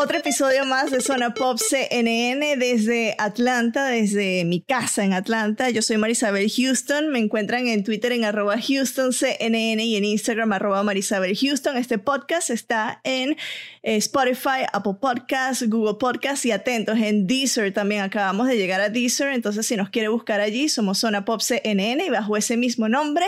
[0.00, 5.70] Otro episodio más de Zona Pop CNN desde Atlanta, desde mi casa en Atlanta.
[5.70, 7.08] Yo soy Marisabel Houston.
[7.08, 11.76] Me encuentran en Twitter en arroba Houston y en Instagram arroba Marisabel Houston.
[11.76, 13.36] Este podcast está en
[13.82, 18.02] eh, Spotify, Apple Podcasts, Google Podcasts y atentos en Deezer también.
[18.02, 22.04] Acabamos de llegar a Deezer, entonces si nos quiere buscar allí, somos Zona Pop CNN
[22.04, 23.26] y bajo ese mismo nombre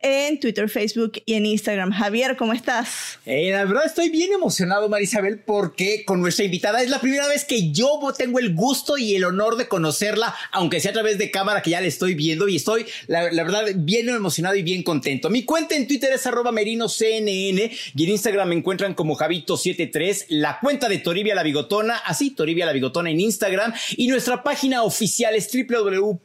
[0.00, 1.90] en Twitter, Facebook y en Instagram.
[1.90, 3.18] Javier, ¿cómo estás?
[3.26, 6.82] Eh, la verdad estoy bien emocionado, Marisabel, porque con nuestra invitada.
[6.82, 10.80] Es la primera vez que yo tengo el gusto y el honor de conocerla, aunque
[10.80, 14.08] sea a través de cámara que ya le estoy viendo y estoy, la, verdad, bien
[14.08, 15.28] emocionado y bien contento.
[15.28, 20.58] Mi cuenta en Twitter es arroba merinoCNN y en Instagram me encuentran como Javito73, la
[20.60, 25.34] cuenta de Toribia la Bigotona, así Toribia la Bigotona en Instagram y nuestra página oficial
[25.34, 26.16] es www.cnne.com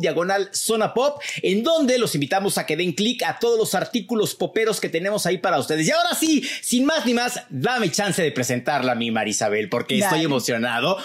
[0.00, 4.34] diagonal zona pop, en donde los invitamos a que den clic a todos los artículos
[4.34, 5.86] poperos que tenemos ahí para ustedes.
[5.86, 9.98] Y ahora sí, sin más ni más, dame chance de presentarla a mi Marisabel, porque
[9.98, 10.98] estoy emocionado.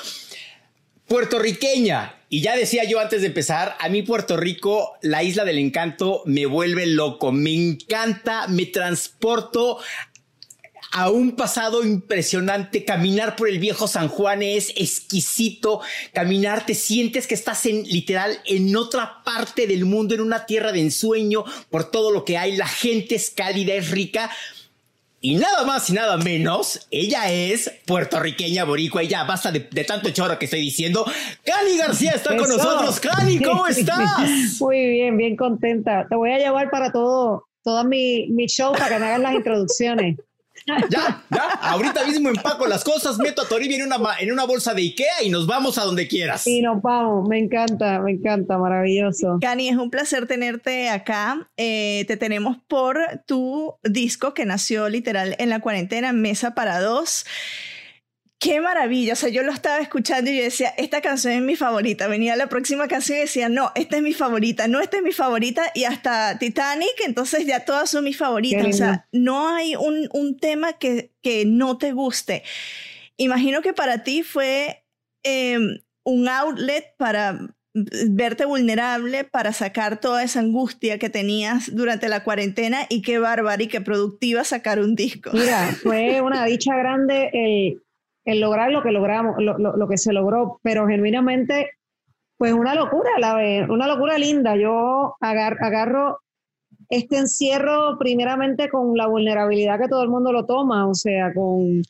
[1.08, 2.16] Puertorriqueña.
[2.30, 6.22] Y ya decía yo antes de empezar, a mí Puerto Rico, la isla del encanto,
[6.26, 7.32] me vuelve loco.
[7.32, 9.80] Me encanta, me transporto
[10.92, 12.86] a un pasado impresionante.
[12.86, 15.82] Caminar por el viejo San Juan es exquisito.
[16.14, 20.72] Caminar, te sientes que estás en literal en otra parte del mundo, en una tierra
[20.72, 22.56] de ensueño, por todo lo que hay.
[22.56, 24.30] La gente es cálida, es rica.
[25.22, 29.02] Y nada más y nada menos, ella es puertorriqueña boricua.
[29.02, 31.06] Ella basta de, tanto choro que estoy diciendo.
[31.44, 33.00] Cani García está con nosotros.
[33.02, 34.60] Cani, ¿cómo estás?
[34.62, 36.08] Muy bien, bien contenta.
[36.08, 39.34] Te voy a llevar para todo, todo mi, mi show para que me hagan las
[39.34, 40.16] introducciones.
[40.90, 44.74] Ya, ya, ahorita mismo empaco las cosas, meto a Toribia en una, en una bolsa
[44.74, 46.46] de Ikea y nos vamos a donde quieras.
[46.48, 49.38] Y nos vamos, me encanta, me encanta, maravilloso.
[49.42, 51.50] Cani, es un placer tenerte acá.
[51.58, 57.26] Eh, te tenemos por tu disco que nació literal en la cuarentena, Mesa para Dos
[58.40, 59.14] qué maravilla.
[59.14, 62.08] O sea, yo lo estaba escuchando y yo decía, esta canción es mi favorita.
[62.08, 65.12] Venía la próxima canción y decía, no, esta es mi favorita, no, esta es mi
[65.12, 65.64] favorita.
[65.76, 68.66] Y hasta Titanic, entonces ya todas son mis favoritas.
[68.66, 72.44] O sea, no hay un, un tema que, que, no te guste.
[73.18, 74.86] Imagino que para ti fue
[75.24, 77.40] em, un outlet para
[77.74, 83.62] verte vulnerable para sacar toda esa angustia que tenías durante la cuarentena y qué bárbara
[83.62, 85.30] y qué productiva sacar un disco.
[85.34, 87.84] Mira, fue una dicha grande el
[88.30, 91.72] el lograr lo que logramos, lo, que se logró, pero genuinamente,
[92.38, 93.36] pues una locura, la
[93.70, 94.56] una locura linda.
[94.56, 96.20] Yo agarro
[96.90, 101.82] este encierro primeramente con la vulnerabilidad que todo el mundo lo toma, o sea, con,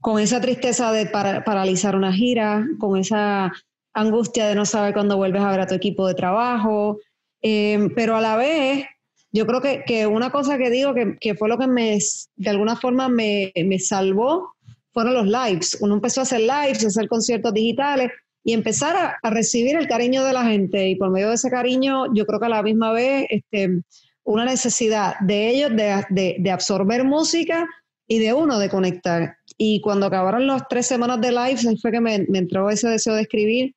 [0.00, 3.52] con esa tristeza de paralizar una gira, con esa
[3.92, 6.98] angustia de no saber cuándo vuelves a ver a tu equipo de trabajo,
[7.42, 8.84] em, pero a la vez
[9.32, 11.98] yo creo que, que, una cosa que digo que, que, fue lo que me,
[12.36, 14.54] de alguna forma me, me salvó
[14.92, 15.78] fueron los lives.
[15.80, 18.10] Uno empezó a hacer lives, a hacer conciertos digitales
[18.42, 20.88] y empezar a, recibir el cariño de la gente.
[20.88, 23.82] Y por medio de ese cariño, yo creo que a la misma vez este,
[24.24, 27.66] una necesidad de ellos de, de, absorber música
[28.06, 29.36] y de uno de conectar.
[29.56, 33.14] Y cuando acabaron las tres semanas de lives, ahí fue que me, entró ese deseo
[33.14, 33.74] de escribir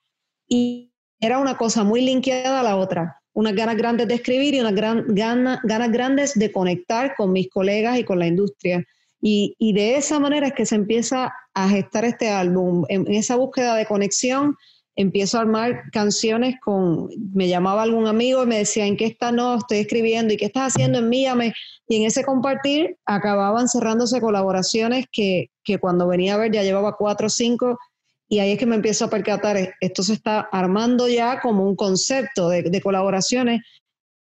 [0.48, 3.20] y era una cosa muy linkeada a la otra.
[3.34, 7.98] Unas ganas grandes de escribir y unas gran, ganas grandes de conectar con mis colegas
[7.98, 8.86] y con la industria.
[9.26, 12.84] Y, de esa manera es que se empieza a gestar este álbum.
[12.90, 14.58] En, esa búsqueda de conexión,
[14.98, 19.32] empiezo a armar canciones con, me llamaba algún amigo y me decía, ¿en qué está?
[19.32, 21.00] No, estoy escribiendo, ¿y qué estás haciendo?
[21.00, 21.54] Envíame.
[21.88, 26.98] Y en ese compartir acababan cerrándose colaboraciones que, que cuando venía a ver ya llevaba
[26.98, 27.80] cuatro o cinco
[28.28, 31.76] y ahí es que me empiezo a percatar, esto se está armando ya como un
[31.76, 33.62] concepto de colaboraciones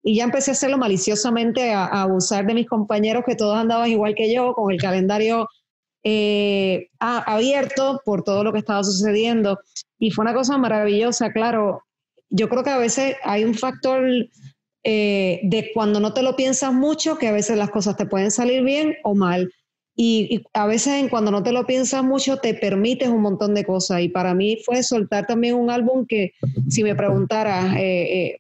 [0.07, 4.15] y ya empecé a hacerlo maliciosamente, a, abusar de mis compañeros que todos andaban igual
[4.15, 5.49] que yo, con el calendario
[6.05, 9.59] eh, abierto por todo lo que estaba sucediendo.
[9.99, 11.83] Y fue una cosa maravillosa, claro.
[12.31, 14.05] Yo creo que a veces hay un factor
[14.85, 18.31] eh, de cuando no te lo piensas mucho, que a veces las cosas te pueden
[18.31, 19.53] salir bien o mal.
[19.97, 24.03] Y, a veces cuando no te lo piensas mucho te permites un montón de cosas.
[24.03, 26.31] Y para mí fue soltar también un álbum que,
[26.69, 28.37] si me preguntaras, eh,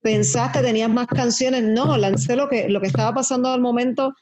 [0.00, 1.62] pensaste, tenías más canciones.
[1.62, 4.14] No, lancé lo que, lo que estaba pasando al momento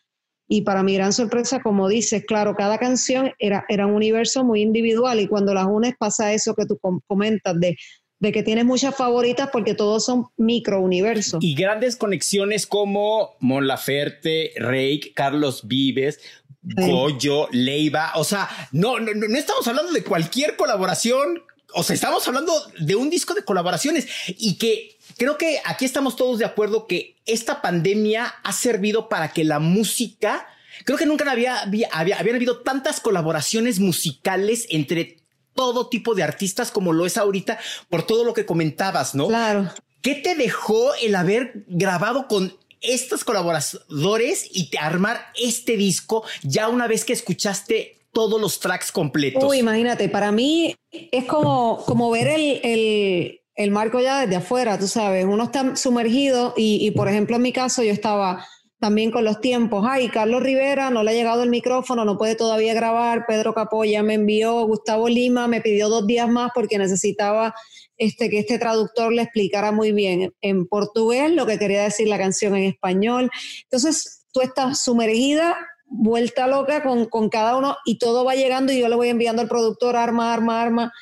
[0.49, 4.63] Y para mi gran sorpresa, como dices, claro, cada canción era, era un universo muy
[4.63, 7.77] individual y cuando las unes pasa eso que tú comentas de
[8.21, 11.43] de que tienes muchas favoritas porque todos son micro universos.
[11.43, 16.21] Y grandes conexiones como Mon Laferte, Rake, Carlos Vives,
[16.63, 18.13] Goyo, Leiva.
[18.17, 21.43] O sea, no, no, no estamos hablando de cualquier colaboración.
[21.75, 26.17] O sea, estamos hablando de un disco de colaboraciones y que creo que aquí estamos
[26.17, 30.47] todos de acuerdo que esta pandemia ha servido para que la música,
[30.85, 35.19] creo que nunca había, había, habían habido tantas colaboraciones musicales entre
[35.55, 37.59] todo tipo de artistas como lo es ahorita
[37.89, 39.27] por todo lo que comentabas, ¿no?
[39.27, 39.71] Claro.
[40.03, 46.69] ¿Qué te dejó el haber grabado con estos colaboradores y te armar este disco ya
[46.69, 49.43] una vez que escuchaste todos los tracks completos?
[49.43, 53.41] Uy, imagínate, para mí es como, como ver el, el,
[53.71, 57.53] marco ya desde afuera, tú sabes, uno está sumergido y, y por ejemplo en mi
[57.53, 58.45] caso yo estaba
[58.79, 59.85] también con los tiempos.
[59.89, 63.25] Ay, Carlos Rivera no le ha llegado el micrófono, no puede todavía grabar.
[63.27, 67.55] Pedro Capoya me envió, Gustavo Lima me pidió dos días más porque necesitaba
[67.97, 72.19] este, que este traductor le explicara muy bien en portugués lo que quería decir la
[72.19, 73.31] canción en español.
[73.65, 75.57] Entonces, tú estás sumergida,
[75.87, 79.43] vuelta loca con, con cada uno y todo va llegando y yo le voy enviando
[79.43, 80.93] al productor arma, arma, arma,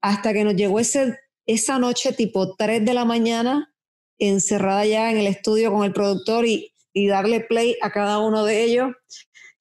[0.00, 1.18] hasta que nos llegó ese,
[1.52, 3.72] esa noche tipo 3 de la mañana
[4.18, 8.44] encerrada ya en el estudio con el productor y y darle play a cada uno
[8.44, 8.92] de ellos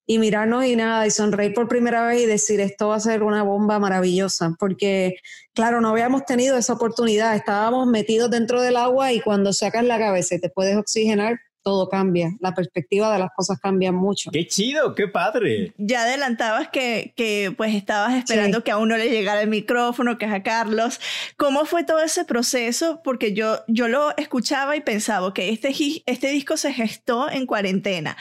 [0.05, 3.21] y mirarnos y nada, y sonreír por primera vez y decir, esto va a ser
[3.21, 5.17] una bomba maravillosa, porque
[5.53, 9.99] claro, no habíamos tenido esa oportunidad, estábamos metidos dentro del agua y cuando sacas la
[9.99, 14.31] cabeza y te puedes oxigenar, todo cambia, la perspectiva de las cosas cambia mucho.
[14.31, 15.73] Qué chido, qué padre.
[15.77, 20.25] Ya adelantabas que, que pues estabas esperando que a uno le llegara el micrófono, que
[20.25, 20.99] es a Carlos.
[21.37, 23.01] ¿Cómo fue todo ese proceso?
[23.03, 25.73] Porque yo, yo lo escuchaba y pensaba que este,
[26.05, 28.15] este disco se gestó en cuarentena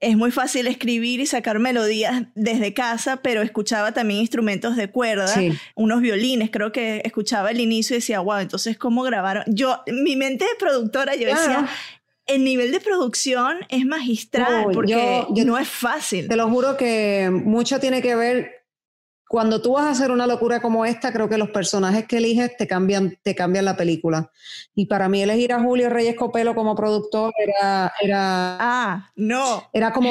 [0.00, 5.32] es muy fácil escribir y sacar melodías desde casa, pero escuchaba también instrumentos de cuerda,
[5.74, 9.44] unos violines, creo que escuchaba el inicio y decía, wow, entonces cómo grabaron.
[9.46, 11.68] Yo, mi mente de productora, yo decía,
[12.30, 16.28] el nivel de producción es magistral porque no es fácil.
[16.28, 18.60] Te lo juro que mucho tiene que ver
[19.30, 22.56] cuando tú vas a hacer una locura como esta, creo que los personajes que eliges
[22.56, 24.28] te cambian, te cambian la película.
[24.74, 29.92] Y para mí elegir a Julio Reyes Copelo como productor era, era ah, no, era
[29.92, 30.10] como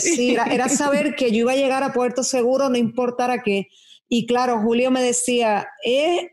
[0.00, 3.68] sí, era, saber que yo iba a llegar a Puerto Seguro, no importara qué.
[4.08, 6.32] Y claro, Julio me decía, eh,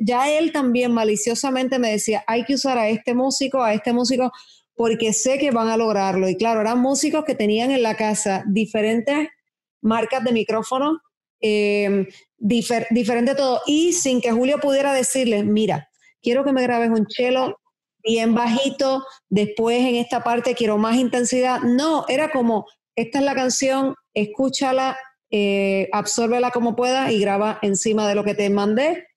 [0.00, 4.32] ya él también maliciosamente me decía, hay que usar a este músico, a este músico,
[4.80, 6.26] porque sé que van a lograrlo.
[6.26, 9.28] Y claro, eran músicos que tenían en la casa diferentes
[9.82, 11.02] marcas de micrófono,
[11.42, 15.90] eh, diferente todo, y sin que Julio pudiera decirles, mira,
[16.22, 17.58] quiero que me grabes un chelo
[18.02, 21.60] bien bajito, después en esta parte quiero más intensidad.
[21.60, 22.64] No, era como,
[22.96, 24.96] esta es la canción, escúchala,
[25.30, 29.08] eh, absórbela como pueda y graba encima de lo que te mandé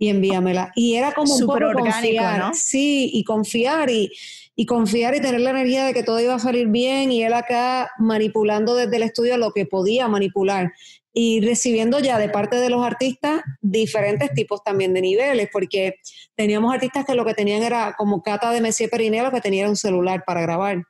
[0.00, 0.72] y envíamela.
[0.74, 2.54] Y era como un poco confiar, ¿no?
[2.54, 4.10] sí, y confiar y,
[4.54, 7.32] y confiar y tener la energía de que todo iba a salir bien y él
[7.32, 10.72] acá manipulando desde el estudio lo que podía manipular
[11.12, 15.96] y recibiendo ya de parte de los artistas diferentes tipos también de niveles, porque
[16.34, 19.76] teníamos artistas que lo que tenían era como Cata de Messier Perinero, que tenía un
[19.76, 20.82] celular para grabar.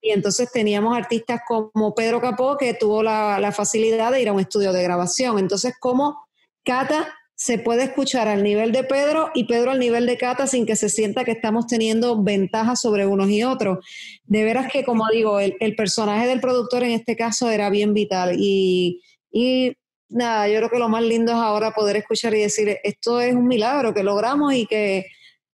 [0.00, 4.32] Y entonces teníamos artistas como Pedro Capó, que tuvo la, la facilidad de ir a
[4.32, 5.38] un estudio de grabación.
[5.38, 6.26] Entonces, como
[6.64, 10.64] Cata se puede escuchar al nivel de Pedro y Pedro al nivel de Cata sin
[10.64, 13.84] que se sienta que estamos teniendo ventajas sobre unos y otros.
[14.24, 18.34] De veras que, como digo, el, personaje del productor en este caso era bien vital
[18.38, 19.76] y, y
[20.08, 23.34] nada, yo creo que lo más lindo es ahora poder escuchar y decir, esto es
[23.34, 25.04] un milagro que logramos y que,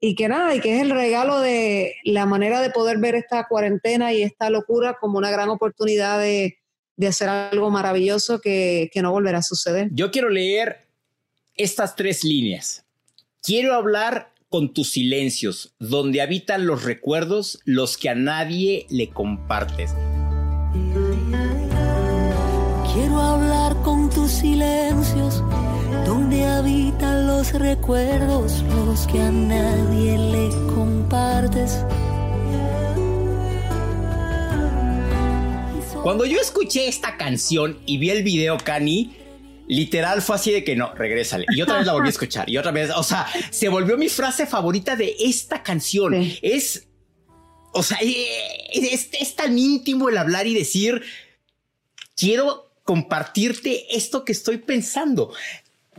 [0.01, 3.47] y que nada, y que es el regalo de la manera de poder ver esta
[3.47, 6.57] cuarentena y esta locura como una gran oportunidad de,
[6.97, 9.87] de hacer algo maravilloso que, que no volverá a suceder.
[9.93, 10.86] Yo quiero leer
[11.57, 12.85] estas tres líneas.
[13.41, 19.91] Quiero hablar con tus silencios, donde habitan los recuerdos, los que a nadie le compartes.
[22.93, 25.43] Quiero hablar con tus silencios,
[26.05, 31.83] donde habitan los recuerdos, los que a nadie le compartes.
[36.03, 39.26] Cuando yo escuché esta canción y vi el video, Cani,
[39.67, 41.45] literal fue así de que no, regrésale.
[41.49, 44.09] Y otra vez la volví a escuchar y otra vez, o sea, se volvió mi
[44.09, 46.13] frase favorita de esta canción.
[46.41, 46.87] Es,
[47.73, 51.01] o sea, eh, es, es, tan íntimo el hablar y decir,
[52.15, 55.33] quiero compartirte esto que estoy pensando.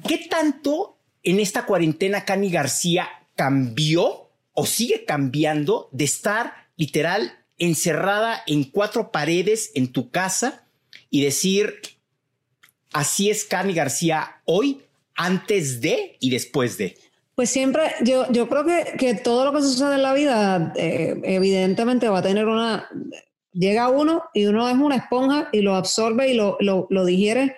[0.06, 8.42] ¿Qué tanto en esta cuarentena Cani García cambió o sigue cambiando de estar literal encerrada
[8.46, 10.64] en cuatro paredes en tu casa
[11.10, 11.80] y decir,
[12.92, 14.82] así es Cami García hoy,
[15.14, 16.96] antes de y después de?
[17.34, 21.20] Pues siempre, yo, yo creo que, que todo lo que sucede en la vida, eh,
[21.22, 22.88] evidentemente va a tener una,
[23.52, 27.56] llega uno y uno es una esponja y lo absorbe y lo, lo, lo digiere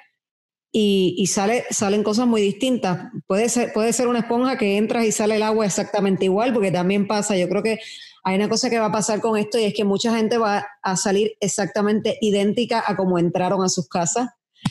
[0.73, 3.11] y, y, sale, salen cosas muy distintas.
[3.27, 6.71] Puede ser, puede ser una esponja que entras y sale el agua exactamente igual, porque
[6.71, 7.81] también pasa, yo creo que
[8.23, 10.67] hay una cosa que va a pasar con esto y es que mucha gente va
[10.83, 14.29] a salir exactamente idéntica a como entraron a sus casas.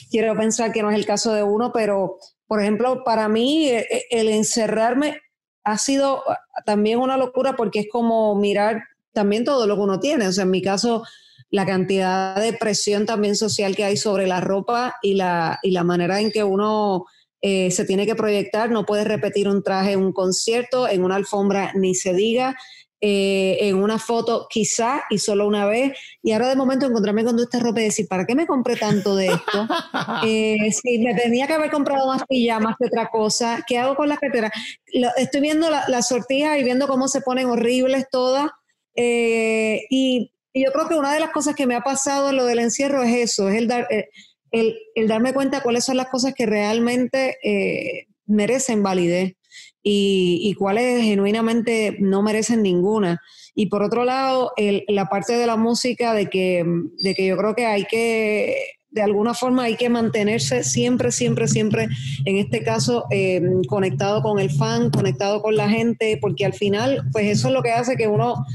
[0.10, 2.18] Quiero pensar que no es el caso de uno, pero
[2.48, 5.22] por ejemplo, para mí eh, eh, el encerrarme
[5.64, 6.24] ha sido
[6.66, 10.28] también una locura porque es como mirar también todo lo que uno tiene.
[10.28, 11.04] O sea, en mi caso,
[11.52, 15.84] la cantidad de presión también social que hay sobre la ropa y la, y la
[15.84, 17.06] manera en que uno
[17.42, 18.72] eh, se tiene que proyectar.
[18.72, 22.56] No puedes repetir un traje en un concierto, en una alfombra ni se diga.
[23.02, 27.32] Eh, en una foto quizá y solo una vez, y ahora de momento encontrarme con
[27.32, 29.68] toda esta ropa y decir, ¿para qué me compré tanto de esto?
[30.26, 34.10] Eh, si me tenía que haber comprado más pijamas que otra cosa, ¿qué hago con
[34.10, 34.52] las carteras?
[35.18, 38.50] estoy viendo las la sortijas y viendo cómo se ponen horribles todas,
[38.96, 42.46] eh, y, yo creo que una de las cosas que me ha pasado en lo
[42.46, 43.88] del encierro es eso, es el, dar,
[44.52, 47.38] el, el darme cuenta cuáles son las cosas que realmente
[48.26, 49.36] merecen validez
[49.92, 53.22] y, cuáles genuinamente no merecen ninguna.
[53.56, 54.54] Y por otro lado,
[54.88, 56.66] la parte de la música de que,
[57.00, 58.56] de que yo creo que hay que,
[58.92, 61.88] de alguna forma hay que mantenerse siempre, siempre, siempre,
[62.26, 67.04] en este caso, eh, conectado con el fan, conectado con la gente, porque al final,
[67.12, 68.46] pues eso es lo que hace que uno,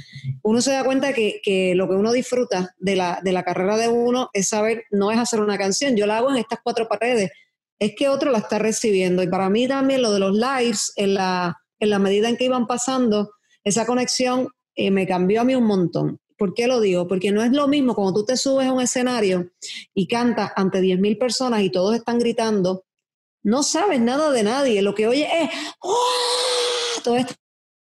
[0.42, 3.76] uno se da cuenta que, que lo que uno disfruta de la, de la carrera
[3.76, 6.88] de uno es saber, no es hacer una canción, yo la hago en estas cuatro
[6.88, 7.30] paredes,
[7.84, 9.22] es que otro la está recibiendo.
[9.22, 12.44] Y para mí también lo de los lives, en la, en la medida en que
[12.44, 16.18] iban pasando, esa conexión eh, me cambió a mí un montón.
[16.36, 17.06] ¿Por qué lo digo?
[17.06, 19.50] Porque no es lo mismo cuando tú te subes a un escenario
[19.94, 22.84] y cantas ante 10.000 personas y todos están gritando,
[23.42, 25.50] no sabes nada de nadie, lo que oye es
[27.04, 27.34] todo esto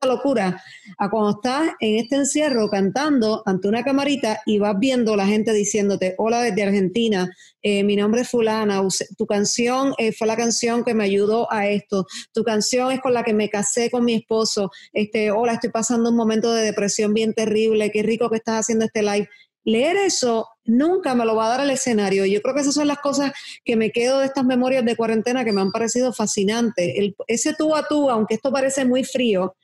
[0.05, 0.61] locura
[0.97, 5.53] a cuando estás en este encierro cantando ante una camarita y vas viendo la gente
[5.53, 7.29] diciéndote, hola desde Argentina,
[7.61, 8.81] eh, mi nombre es fulana,
[9.17, 13.13] tu canción eh, fue la canción que me ayudó a esto, tu canción es con
[13.13, 17.13] la que me casé con mi esposo, este, hola, estoy pasando un momento de depresión
[17.13, 19.29] bien terrible, qué rico que estás haciendo este live.
[19.65, 22.25] Leer eso nunca me lo va a dar el escenario.
[22.25, 23.31] Yo creo que esas son las cosas
[23.63, 26.93] que me quedo de estas memorias de cuarentena que me han parecido fascinantes.
[27.27, 29.55] Ese tú a tú, aunque esto parece muy frío,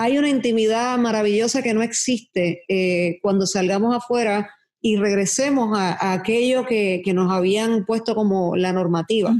[0.00, 4.48] hay una intimidad maravillosa que no existe eh, cuando salgamos afuera
[4.80, 9.34] y regresemos a, aquello que, nos habían puesto como la normativa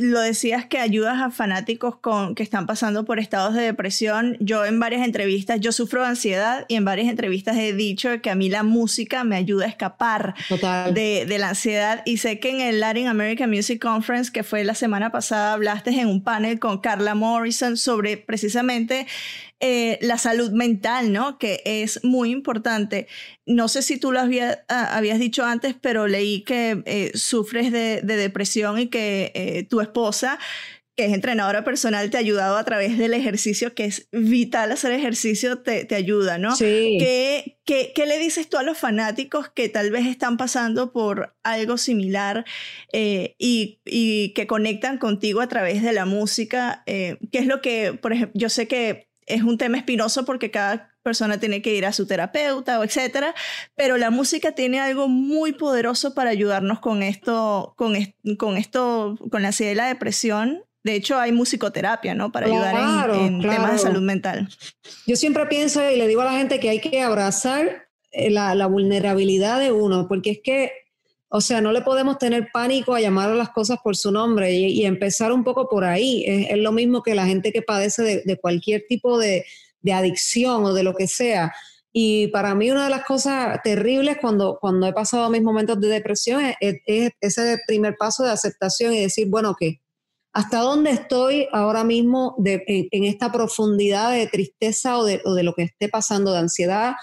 [0.00, 4.36] lo decías que ayudas a fanáticos con, que están pasando por estados de depresión.
[4.40, 8.30] Yo en varias entrevistas, yo sufro de ansiedad y en varias entrevistas he dicho que
[8.30, 10.34] a mí la música me ayuda a escapar
[10.92, 12.02] de, de, la ansiedad.
[12.04, 15.90] Y sé que en el Latin American Music Conference, que fue la semana pasada, hablaste
[15.90, 19.06] en un panel con Carla Morrison sobre precisamente
[19.62, 21.36] eh, la salud mental, ¿no?
[21.36, 23.08] Que es muy importante.
[23.44, 28.00] No sé si tú lo ah, habías dicho antes, pero leí que eh, sufres de,
[28.00, 30.38] depresión y que eh, tu esposa
[30.96, 34.92] que es entrenadora personal, te ha ayudado a través del ejercicio, que es vital hacer
[34.92, 36.54] ejercicio, te, te ayuda, ¿no?
[36.54, 36.98] Sí.
[36.98, 41.78] ¿Qué, ¿Qué, le dices tú a los fanáticos que tal vez están pasando por algo
[41.78, 42.44] similar
[42.92, 46.82] y, y, que conectan contigo a través de la música?
[46.84, 50.89] ¿Qué es lo que, por ejemplo, yo sé que es un tema espinoso porque cada
[51.02, 53.34] persona tiene que ir a su terapeuta o etcétera,
[53.74, 57.94] pero la música tiene algo muy poderoso para ayudarnos con esto, con,
[58.38, 60.62] con esto, con la ansiedad y la depresión.
[60.82, 62.32] De hecho, hay musicoterapia, ¿no?
[62.32, 64.48] Para ayudar en, temas de salud mental.
[65.06, 68.54] Yo siempre pienso y le digo a la gente que hay que abrazar eh, la,
[68.54, 70.72] la vulnerabilidad de uno, porque es que
[71.32, 74.52] o sea, no le podemos tener pánico a llamar a las cosas por su nombre
[74.52, 76.24] y, empezar un poco por ahí.
[76.26, 79.46] Es, lo mismo que la gente que padece de, cualquier tipo de,
[79.88, 81.52] adicción o de lo que sea.
[81.92, 85.88] Y para mí una de las cosas terribles cuando, cuando he pasado mis momentos de
[85.88, 89.80] depresión es, ese primer paso de aceptación y decir, bueno, ¿qué?
[90.32, 95.54] ¿Hasta dónde estoy ahora mismo en, esta profundidad de tristeza o de, o de lo
[95.54, 96.94] que esté pasando, de ansiedad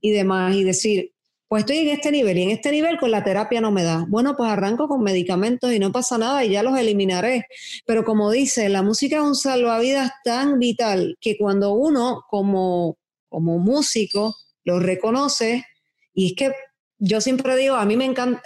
[0.00, 0.54] y demás?
[0.54, 1.15] Y decir,
[1.48, 4.04] pues estoy en este nivel y en este nivel con la terapia no me da.
[4.08, 7.46] Bueno, pues arranco con medicamentos y no pasa nada y ya los eliminaré.
[7.86, 12.98] Pero como dice, la música es un salvavidas tan vital que cuando uno como,
[13.28, 14.34] como músico
[14.64, 15.64] lo reconoce,
[16.12, 16.52] y es que
[16.98, 18.42] yo siempre digo, a mí me encanta,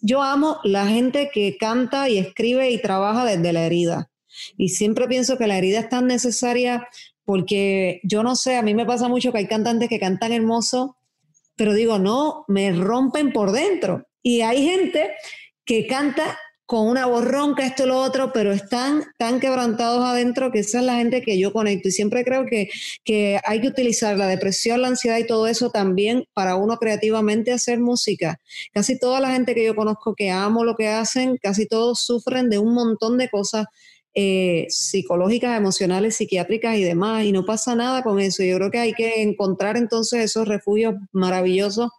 [0.00, 4.10] yo amo la gente que canta y escribe y trabaja desde la herida.
[4.56, 6.88] Y siempre pienso que la herida es tan necesaria
[7.24, 10.96] porque yo no sé, a mí me pasa mucho que hay cantantes que cantan hermoso,
[11.60, 14.06] pero digo, no, me rompen por dentro.
[14.22, 15.10] Y hay gente
[15.66, 20.60] que canta con una borronca, esto y lo otro, pero están tan quebrantados adentro que
[20.60, 21.88] esa es la gente que yo conecto.
[21.88, 22.70] Y siempre creo que,
[23.04, 27.52] que hay que utilizar la depresión, la ansiedad y todo eso también para uno creativamente
[27.52, 28.40] hacer música.
[28.72, 32.48] Casi toda la gente que yo conozco que amo lo que hacen, casi todos sufren
[32.48, 33.66] de un montón de cosas
[34.14, 38.42] eh, psicológicas, emocionales, psiquiátricas y demás, y no pasa nada con eso.
[38.42, 41.90] Yo creo que hay que encontrar entonces esos refugios maravillosos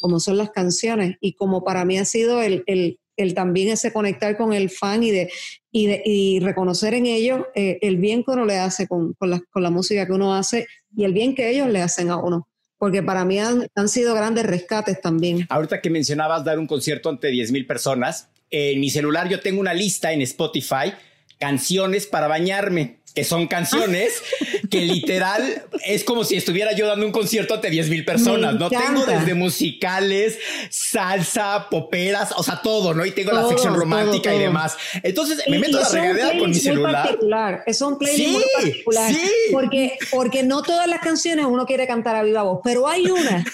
[0.00, 3.92] como son las canciones y como para mí ha sido el, el el también ese
[3.92, 5.30] conectar con el fan y, de,
[5.70, 9.30] y, de, y reconocer en ellos eh, el bien que uno le hace con, con,
[9.30, 12.16] la, con, la, música que uno hace y el bien que ellos le hacen a
[12.16, 12.48] uno.
[12.78, 15.46] Porque para mí han, han sido grandes rescates también.
[15.50, 19.60] Ahorita que mencionabas dar un concierto ante 10 mil personas, en mi celular yo tengo
[19.60, 20.92] una lista en Spotify,
[21.40, 24.22] canciones para bañarme que son canciones
[24.70, 28.70] que literal es como si estuviera yo dando un concierto ante 10 mil personas, ¿no?
[28.70, 30.38] Tengo desde musicales,
[30.70, 33.04] salsa, poperas, o sea, todo, ¿no?
[33.04, 34.76] Y tengo la sección romántica y demás.
[35.02, 37.04] Entonces me meto a la regadera con mi celular.
[37.04, 37.62] Particular.
[37.66, 39.12] Es un playlist muy particular.
[39.12, 39.30] Sí.
[39.52, 43.44] Porque, porque no todas las canciones uno quiere cantar a viva voz, pero hay una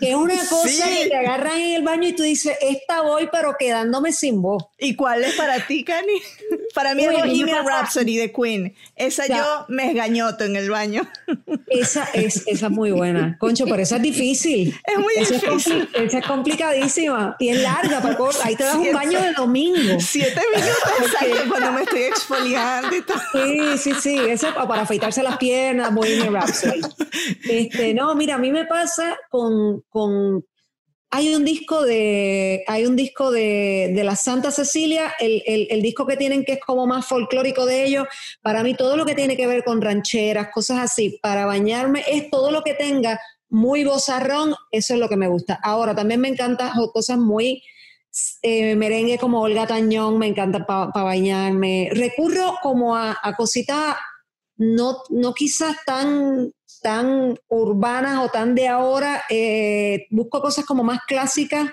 [0.00, 3.28] que es una cosa que te agarran en el baño y tú dices, esta voy,
[3.30, 4.64] pero quedándome sin voz.
[4.78, 6.14] ¿Y cuál es para ti, Cani?
[6.74, 8.74] Para mí es Bohemian Rhapsody de Queen.
[9.00, 11.08] Esa yo me esgañoto en el baño.
[11.68, 13.36] Esa es, esa es muy buena.
[13.38, 14.78] Concho, pero esa es difícil.
[14.84, 15.88] Es muy esa difícil.
[15.94, 18.02] Es esa es complicadísima y es larga.
[18.02, 19.98] Para ahí te das un baño de domingo.
[20.00, 23.18] Siete minutos exacto, cuando me estoy exfoliando y todo.
[23.32, 24.18] Sí, sí, sí.
[24.18, 26.80] Eso para afeitarse las piernas, Bohemian Rhapsody.
[27.48, 30.44] Este, no, mira, a mí me pasa con, con
[31.12, 35.82] hay un disco de, hay un disco de, de la Santa Cecilia, el, el, el,
[35.82, 38.06] disco que tienen que es como más folclórico de ellos.
[38.42, 42.30] Para mí todo lo que tiene que ver con rancheras, cosas así, para bañarme, es
[42.30, 45.58] todo lo que tenga muy bozarrón, eso es lo que me gusta.
[45.62, 47.62] Ahora, también me encantan cosas muy
[48.42, 51.90] eh, merengue como Olga Tañón, me encanta para pa bañarme.
[51.92, 53.96] Recurro como a, a cositas
[54.56, 61.00] no, no quizás tan tan urbanas o tan de ahora, eh, busco cosas como más
[61.06, 61.70] clásicas.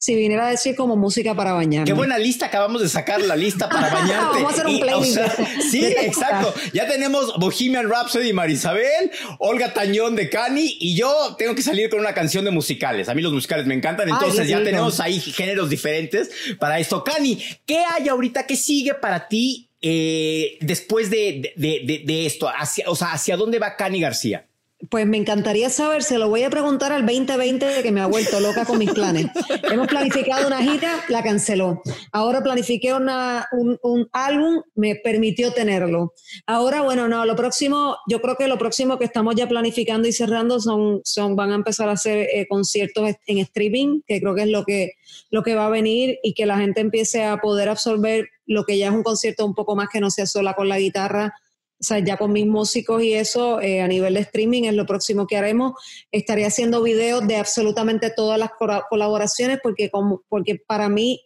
[0.00, 1.84] Si viniera a decir como música para bañar.
[1.84, 4.36] Qué buena lista acabamos de sacar, la lista para bañarte.
[4.36, 5.18] Vamos a hacer un playlist.
[5.18, 6.54] O sea, sí, exacto.
[6.72, 11.90] Ya tenemos Bohemian Rhapsody de Marisabel, Olga Tañón de Cani y yo tengo que salir
[11.90, 13.08] con una canción de musicales.
[13.08, 17.02] A mí los musicales me encantan, entonces Ay, ya tenemos ahí géneros diferentes para esto.
[17.02, 18.46] Cani, ¿qué hay ahorita?
[18.46, 22.48] ¿Qué sigue para ti eh, después de, de, de, de, esto?
[22.48, 24.48] Hacia, o sea, ¿hacia dónde va Cani García?
[24.90, 28.38] Pues me encantaría saber, se lo voy a preguntar al 2020 que me ha vuelto
[28.38, 29.26] loca con mis planes.
[29.72, 31.82] Hemos planificado una gira, la canceló.
[32.12, 36.14] Ahora planifiqué una, un, un, álbum, me permitió tenerlo.
[36.46, 40.12] Ahora, bueno, no, lo próximo, yo creo que lo próximo que estamos ya planificando y
[40.12, 44.42] cerrando son, son van a empezar a hacer eh, conciertos en streaming, que creo que
[44.42, 44.92] es lo que,
[45.30, 48.78] lo que va a venir y que la gente empiece a poder absorber lo que
[48.78, 51.34] ya es un concierto un poco más que no sea sola con la guitarra,
[51.80, 54.84] o sea, ya con mis músicos y eso, eh, a nivel de streaming es lo
[54.84, 55.74] próximo que haremos.
[56.10, 58.50] Estaré haciendo videos de absolutamente todas las
[58.90, 61.20] colaboraciones porque, como, porque para mí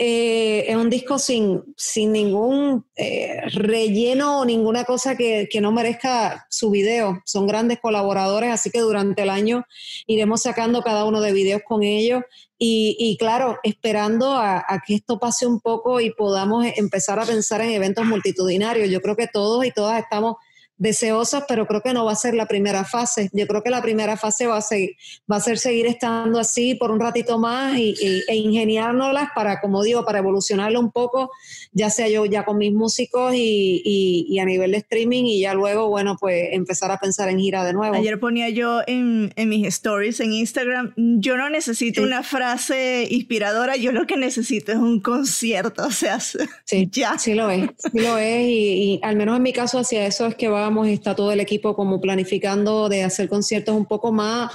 [0.00, 5.72] eh, es un disco sin, sin ningún eh, relleno o ninguna cosa que, que, no
[5.72, 7.20] merezca su video.
[7.24, 9.64] Son grandes colaboradores, así que durante el año
[10.06, 12.22] iremos sacando cada uno de videos con ellos
[12.58, 17.24] y, y claro, esperando a, a, que esto pase un poco y podamos empezar a
[17.24, 18.90] pensar en eventos multitudinarios.
[18.90, 20.36] Yo creo que todos y todas estamos
[20.78, 23.28] deseosas, pero creo que no va a ser la primera fase.
[23.32, 24.96] Yo creo que la primera fase va a, seguir,
[25.30, 29.60] va a ser seguir estando así por un ratito más y, y, e ingeniárnoslas para,
[29.60, 31.30] como digo, para evolucionarlo un poco,
[31.72, 33.82] ya sea yo ya con mis músicos y,
[34.28, 37.64] y, a nivel de streaming y ya luego, bueno, pues empezar a pensar en gira
[37.64, 37.96] de nuevo.
[37.96, 42.06] Ayer ponía yo en, en mis stories en Instagram, yo no necesito sí.
[42.06, 46.20] una frase inspiradora, yo lo que necesito es un concierto, o sea,
[46.64, 47.18] sí, ya.
[47.18, 50.34] Sí lo es, sí lo es y, al menos en mi caso hacia eso es
[50.36, 54.52] que va está todo el equipo como planificando de hacer conciertos un poco más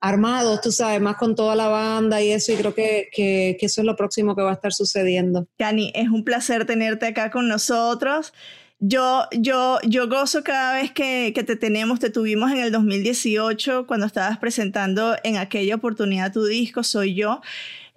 [0.00, 3.66] armados, tú sabes, más con toda la banda y eso, y creo que, que, que
[3.66, 5.46] eso es lo próximo que va a estar sucediendo.
[5.58, 8.34] Cani, es un placer tenerte acá con nosotros.
[8.80, 13.86] Yo, yo, yo gozo cada vez que, que, te tenemos, te tuvimos en el 2018
[13.86, 17.40] cuando estabas presentando en aquella oportunidad tu disco, Soy Yo.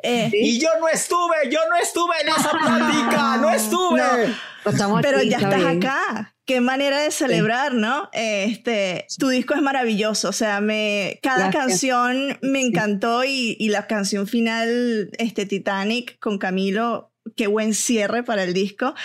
[0.01, 4.01] Eh, y yo no estuve, yo no estuve en esa plática, no estuve.
[4.77, 5.81] No, pero aquí, ya estás bien.
[5.81, 6.35] acá.
[6.47, 7.77] Qué manera de celebrar, sí.
[7.77, 8.09] ¿no?
[8.13, 11.63] Este, tu disco es maravilloso, o sea, me, cada Gracias.
[11.63, 18.23] canción me encantó y, y, la canción final, este Titanic con Camilo, qué buen cierre
[18.23, 18.95] para el disco.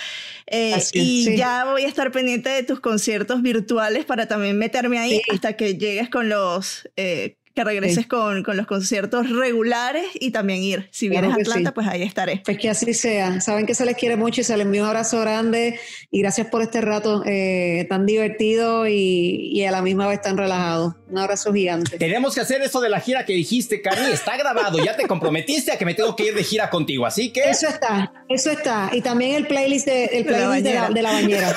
[0.46, 5.20] Eh, y ya voy a estar pendiente de tus conciertos virtuales para también meterme ahí
[5.32, 10.62] hasta que llegues con los, eh, que regreses con, con, los conciertos regulares y también
[10.62, 10.88] ir.
[10.90, 12.42] Si vienes a Atlanta, pues ahí estaré.
[12.44, 13.40] Pues que así sea.
[13.40, 15.78] Saben que se les quiere mucho y se les envío un abrazo grande
[16.10, 20.36] y gracias por este rato eh, tan divertido y, y, a la misma vez tan
[20.36, 20.96] relajado.
[21.08, 21.98] Un abrazo gigante.
[21.98, 24.12] Tenemos que hacer eso de la gira que dijiste, Cari.
[24.12, 24.82] Está grabado.
[24.82, 27.04] Ya te comprometiste a que me tengo que ir de gira contigo.
[27.04, 27.42] Así que.
[27.50, 28.90] Eso está, eso está.
[28.92, 31.56] Y también el playlist de, el playlist de, la, de la bañera.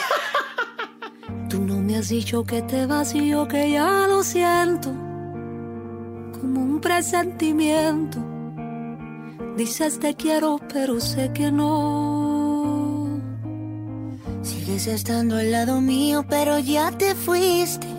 [1.50, 5.05] Tú no me has dicho que te vas y yo que ya lo siento
[6.46, 8.20] como un presentimiento.
[9.58, 13.20] Dices te quiero, pero sé que no.
[14.44, 17.95] Sigues estando al lado mío, pero ya te fuiste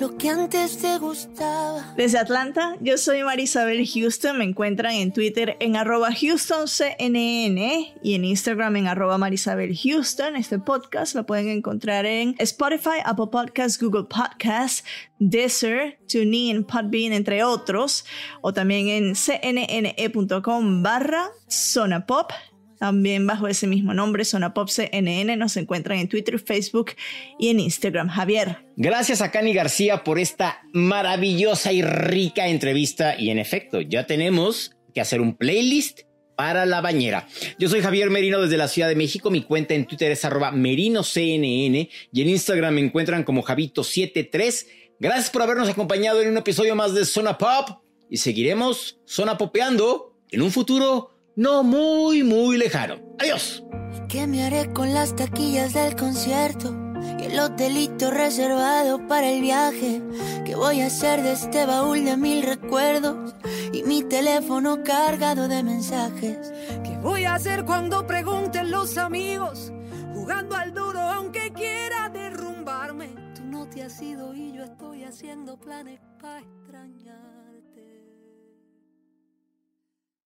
[0.00, 1.92] lo que antes te gustaba.
[1.94, 4.38] Desde Atlanta, yo soy Marisabel Houston.
[4.38, 7.58] Me encuentran en Twitter en arroba HoustonCNN
[8.02, 10.36] y en Instagram en arroba Marisabel Houston.
[10.36, 14.84] Este podcast lo pueden encontrar en Spotify, Apple Podcasts, Google Podcasts,
[15.18, 18.06] Deezer, TuneIn, Podbean, entre otros.
[18.40, 22.32] O también en cnne.com barra Zona Pop.
[22.80, 26.92] También bajo ese mismo nombre, Zona Pop CNN, nos encuentran en Twitter, Facebook
[27.38, 28.08] y en Instagram.
[28.08, 28.64] Javier.
[28.74, 33.20] Gracias a Cani García por esta maravillosa y rica entrevista.
[33.20, 36.00] Y en efecto, ya tenemos que hacer un playlist
[36.36, 37.28] para la bañera.
[37.58, 39.30] Yo soy Javier Merino desde la Ciudad de México.
[39.30, 44.66] Mi cuenta en Twitter es arroba merinoCNN y en Instagram me encuentran como Javito73.
[44.98, 50.16] Gracias por habernos acompañado en un episodio más de Zona Pop y seguiremos Zona Popeando
[50.30, 52.96] en un futuro no muy, muy lejano.
[53.18, 53.64] Adiós.
[54.08, 56.74] ¿Qué me haré con las taquillas del concierto?
[57.18, 60.02] Y el hotelito reservado para el viaje.
[60.44, 63.34] ¿Qué voy a hacer de este baúl de mil recuerdos?
[63.72, 66.52] Y mi teléfono cargado de mensajes.
[66.82, 69.72] ¿Qué voy a hacer cuando pregunten los amigos?
[70.12, 73.14] Jugando al duro aunque quiera derrumbarme.
[73.34, 77.29] Tú no te has ido y yo estoy haciendo planes para extrañar.